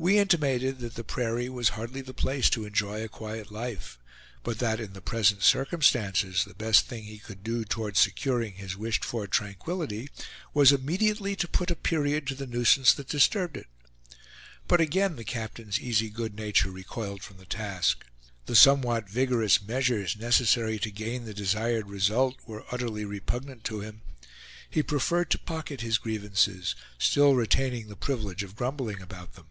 We 0.00 0.16
intimated 0.20 0.78
that 0.78 0.94
the 0.94 1.02
prairie 1.02 1.48
was 1.48 1.70
hardly 1.70 2.02
the 2.02 2.14
place 2.14 2.48
to 2.50 2.64
enjoy 2.64 3.02
a 3.02 3.08
quiet 3.08 3.50
life, 3.50 3.98
but 4.44 4.60
that, 4.60 4.78
in 4.78 4.92
the 4.92 5.00
present 5.00 5.42
circumstances, 5.42 6.44
the 6.44 6.54
best 6.54 6.86
thing 6.86 7.02
he 7.02 7.18
could 7.18 7.42
do 7.42 7.64
toward 7.64 7.96
securing 7.96 8.52
his 8.52 8.76
wished 8.76 9.04
for 9.04 9.26
tranquillity, 9.26 10.08
was 10.54 10.70
immediately 10.70 11.34
to 11.34 11.48
put 11.48 11.72
a 11.72 11.74
period 11.74 12.28
to 12.28 12.36
the 12.36 12.46
nuisance 12.46 12.92
that 12.94 13.08
disturbed 13.08 13.56
it. 13.56 13.66
But 14.68 14.80
again 14.80 15.16
the 15.16 15.24
captain's 15.24 15.80
easy 15.80 16.10
good 16.10 16.36
nature 16.36 16.70
recoiled 16.70 17.24
from 17.24 17.38
the 17.38 17.44
task. 17.44 18.06
The 18.46 18.54
somewhat 18.54 19.10
vigorous 19.10 19.60
measures 19.60 20.16
necessary 20.16 20.78
to 20.78 20.92
gain 20.92 21.24
the 21.24 21.34
desired 21.34 21.88
result 21.88 22.36
were 22.46 22.64
utterly 22.70 23.04
repugnant 23.04 23.64
to 23.64 23.80
him; 23.80 24.02
he 24.70 24.80
preferred 24.80 25.28
to 25.32 25.38
pocket 25.40 25.80
his 25.80 25.98
grievances, 25.98 26.76
still 27.00 27.34
retaining 27.34 27.88
the 27.88 27.96
privilege 27.96 28.44
of 28.44 28.54
grumbling 28.54 29.02
about 29.02 29.34
them. 29.34 29.46